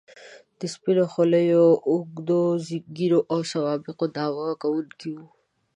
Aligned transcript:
د 0.59 0.61
سپینو 0.73 1.03
خولیو، 1.11 1.65
اوږدو 1.91 2.41
ږیرو 2.95 3.19
او 3.31 3.39
سوابقو 3.51 4.05
دعوه 4.15 4.47
کوونکي 4.61 5.09
وو. 5.15 5.25